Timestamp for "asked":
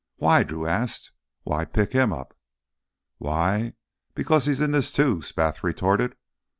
0.65-1.11